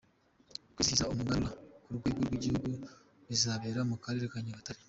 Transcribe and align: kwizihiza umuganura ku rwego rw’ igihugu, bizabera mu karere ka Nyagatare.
kwizihiza 0.73 1.09
umuganura 1.13 1.55
ku 1.83 1.89
rwego 1.97 2.19
rw’ 2.27 2.33
igihugu, 2.37 2.69
bizabera 3.29 3.79
mu 3.89 3.95
karere 4.03 4.25
ka 4.33 4.39
Nyagatare. 4.43 4.79